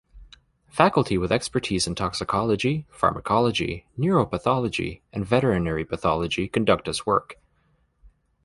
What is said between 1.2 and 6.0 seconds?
expertise in toxicology, pharmacology, neuropathology, and veterinary